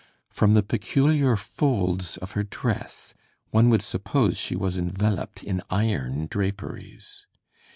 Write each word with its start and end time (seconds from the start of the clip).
From 0.31 0.55
the 0.55 0.63
peculiar 0.63 1.35
folds 1.37 2.17
of 2.17 2.31
her 2.31 2.41
dress, 2.41 3.13
one 3.51 3.69
would 3.69 3.83
suppose 3.83 4.35
she 4.35 4.55
was 4.55 4.75
enveloped 4.75 5.43
in 5.43 5.61
iron 5.69 6.25
draperies. 6.25 7.27